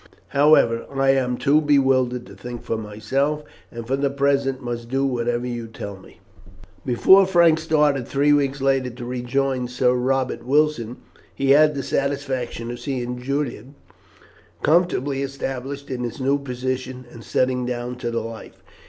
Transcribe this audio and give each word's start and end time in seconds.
"However, 0.29 0.87
I 0.91 1.11
am 1.11 1.37
too 1.37 1.61
bewildered 1.61 2.25
to 2.25 2.35
think 2.35 2.63
for 2.63 2.75
myself, 2.75 3.43
and 3.69 3.85
for 3.85 3.95
the 3.95 4.09
present 4.09 4.59
must 4.59 4.89
do 4.89 5.05
whatever 5.05 5.45
you 5.45 5.67
tell 5.67 5.95
me." 5.95 6.19
Before 6.83 7.27
Frank 7.27 7.59
started 7.59 8.07
three 8.07 8.33
weeks 8.33 8.61
later 8.61 8.89
to 8.89 9.05
rejoin 9.05 9.67
Sir 9.67 9.93
Robert 9.93 10.43
Wilson 10.43 10.97
he 11.35 11.51
had 11.51 11.75
the 11.75 11.83
satisfaction 11.83 12.71
of 12.71 12.79
seeing 12.79 13.21
Julian 13.21 13.75
comfortably 14.63 15.21
established 15.21 15.91
in 15.91 16.03
his 16.03 16.19
new 16.19 16.39
position, 16.39 17.05
and 17.11 17.23
settling 17.23 17.67
down 17.67 17.95
to 17.97 18.09
the 18.09 18.21
life. 18.21 18.63